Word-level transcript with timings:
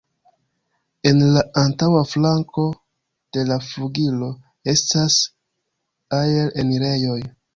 En 1.09 1.19
la 1.35 1.41
antaŭa 1.63 1.99
flanko 2.13 2.63
de 3.37 3.43
la 3.51 3.57
flugilo 3.67 4.31
estas 4.75 5.19
aer-enirejoj. 6.21 7.19